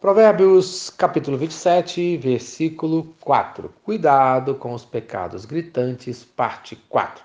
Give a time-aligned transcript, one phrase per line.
[0.00, 3.70] Provérbios capítulo 27, versículo 4.
[3.84, 7.22] Cuidado com os pecados gritantes, parte 4.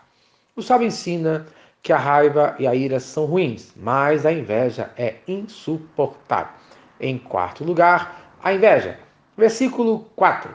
[0.57, 1.45] O sábio ensina
[1.81, 6.51] que a raiva e a ira são ruins, mas a inveja é insuportável.
[6.99, 8.99] Em quarto lugar, a inveja.
[9.37, 10.53] Versículo 4.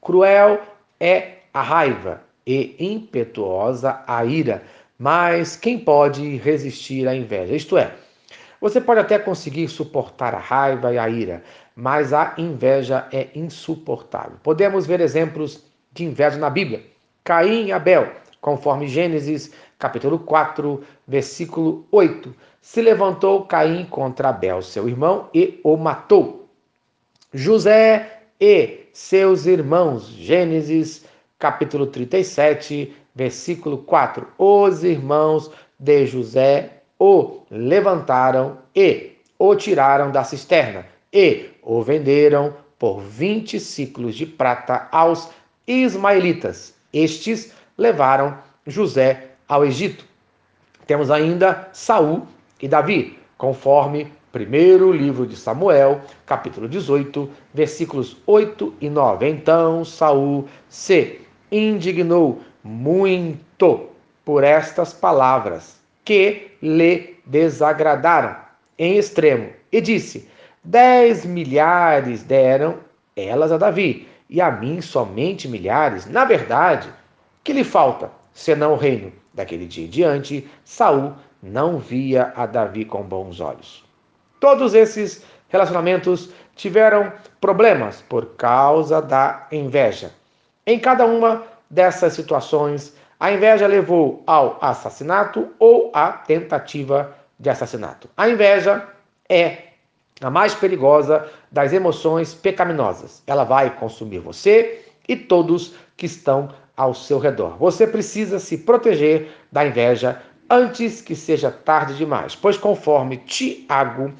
[0.00, 0.60] Cruel
[1.00, 4.62] é a raiva e impetuosa a ira,
[4.96, 7.56] mas quem pode resistir à inveja?
[7.56, 7.92] Isto é,
[8.60, 11.42] você pode até conseguir suportar a raiva e a ira,
[11.74, 14.38] mas a inveja é insuportável.
[14.42, 16.82] Podemos ver exemplos de inveja na Bíblia.
[17.22, 22.34] Caim e Abel, conforme Gênesis capítulo 4, versículo 8.
[22.60, 26.48] Se levantou Caim contra Abel, seu irmão, e o matou.
[27.32, 31.04] José e seus irmãos, Gênesis
[31.38, 34.26] capítulo 37, versículo 4.
[34.38, 43.00] Os irmãos de José o levantaram e o tiraram da cisterna e o venderam por
[43.00, 45.30] 20 ciclos de prata aos
[45.66, 46.74] ismaelitas.
[46.92, 50.04] Estes levaram José ao Egito.
[50.86, 52.26] Temos ainda Saul
[52.60, 59.28] e Davi, conforme primeiro livro de Samuel, capítulo 18, versículos 8 e 9.
[59.28, 63.88] Então Saul se indignou muito
[64.24, 68.36] por estas palavras que lhe desagradaram
[68.78, 70.30] em extremo, e disse:
[70.64, 72.78] Dez milhares deram
[73.14, 76.06] elas a Davi, e a mim somente milhares.
[76.06, 76.88] Na verdade,
[77.44, 79.12] que lhe falta, senão o reino?
[79.34, 81.12] Daquele dia em diante, Saul
[81.42, 83.84] não via a Davi com bons olhos.
[84.40, 90.10] Todos esses relacionamentos tiveram problemas por causa da inveja.
[90.66, 98.08] Em cada uma dessas situações, a inveja levou ao assassinato ou à tentativa de assassinato.
[98.16, 98.86] A inveja
[99.28, 99.58] é
[100.20, 103.22] a mais perigosa das emoções pecaminosas.
[103.26, 107.56] Ela vai consumir você e todos que estão ao seu redor.
[107.58, 114.12] Você precisa se proteger da inveja antes que seja tarde demais, pois conforme Tiago,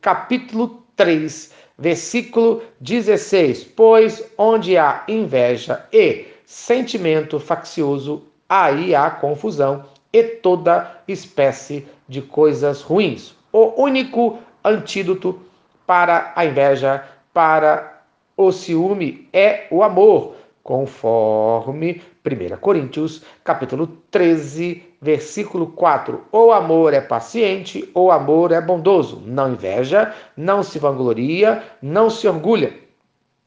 [0.00, 10.22] capítulo 3, versículo 16, pois onde há inveja e sentimento faccioso, aí há confusão e
[10.22, 13.34] toda espécie de coisas ruins.
[13.50, 15.40] O único antídoto
[15.86, 17.02] para a inveja,
[17.32, 18.02] para
[18.36, 26.22] o ciúme é o amor, conforme 1 Coríntios, capítulo 13, versículo 4.
[26.30, 32.28] O amor é paciente, o amor é bondoso, não inveja, não se vangloria, não se
[32.28, 32.74] orgulha.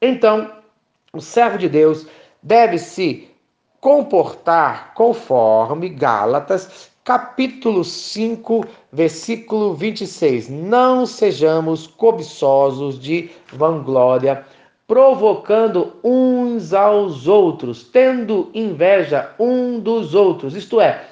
[0.02, 0.52] Então,
[1.14, 2.08] o servo de Deus
[2.42, 3.30] deve se
[3.86, 10.50] comportar conforme Gálatas, capítulo 5, versículo 26.
[10.50, 14.44] Não sejamos cobiçosos de vanglória,
[14.88, 20.56] provocando uns aos outros, tendo inveja um dos outros.
[20.56, 21.04] Isto é,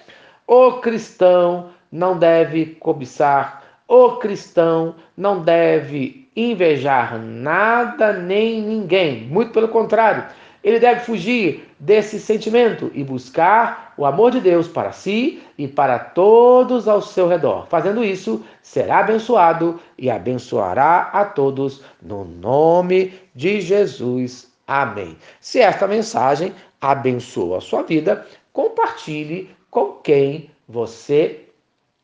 [0.47, 9.27] o cristão não deve cobiçar, o cristão não deve invejar nada nem ninguém.
[9.27, 10.25] Muito pelo contrário
[10.63, 15.99] ele deve fugir desse sentimento e buscar o amor de Deus para si e para
[15.99, 17.67] todos ao seu redor.
[17.67, 24.51] Fazendo isso, será abençoado e abençoará a todos no nome de Jesus.
[24.65, 25.17] Amém.
[25.41, 31.41] Se esta mensagem abençoa a sua vida, compartilhe com quem você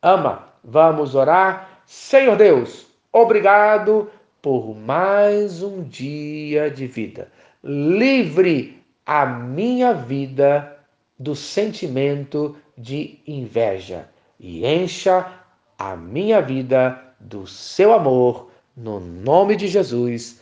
[0.01, 0.49] ama.
[0.63, 1.81] Vamos orar?
[1.85, 7.31] Senhor Deus, obrigado por mais um dia de vida
[7.63, 10.77] livre a minha vida
[11.17, 14.07] do sentimento de inveja
[14.39, 15.33] e encha
[15.77, 20.41] a minha vida do seu amor, no nome de Jesus.